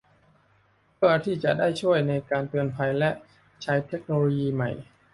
[0.95, 4.71] เพื่อที่จะได้ช่วยในการเตือนภัยและการใช้เทคโนโลยีใหม่